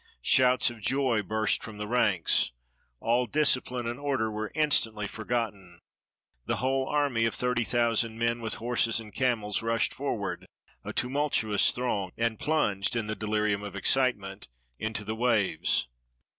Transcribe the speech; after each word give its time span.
Shouts 0.23 0.71
of 0.71 0.81
joy 0.81 1.21
burst 1.21 1.61
from 1.61 1.77
the 1.77 1.87
ranks. 1.87 2.53
All 2.99 3.27
discipline 3.27 3.85
and 3.85 3.99
order 3.99 4.31
were 4.31 4.51
instantly 4.55 5.07
forgotten. 5.07 5.77
The 6.47 6.55
whole 6.55 6.89
army 6.89 7.25
of 7.25 7.35
thirty 7.35 7.63
thousand 7.63 8.17
men, 8.17 8.41
with 8.41 8.55
horses 8.55 8.99
and 8.99 9.13
camels, 9.13 9.61
rushed 9.61 9.93
forward, 9.93 10.47
a 10.83 10.91
tumultu 10.91 11.53
ous 11.53 11.69
throng, 11.71 12.13
and 12.17 12.39
plunged, 12.39 12.95
in 12.95 13.05
the 13.05 13.15
deHrium 13.15 13.63
of 13.63 13.75
excitement, 13.75 14.47
into 14.79 15.03
the 15.03 15.13
waves. 15.13 15.87